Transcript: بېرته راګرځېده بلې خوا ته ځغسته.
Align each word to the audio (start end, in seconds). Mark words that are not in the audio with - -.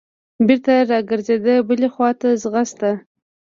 بېرته 0.47 0.73
راګرځېده 0.91 1.55
بلې 1.67 1.87
خوا 1.93 2.09
ته 2.21 2.29
ځغسته. 2.41 2.91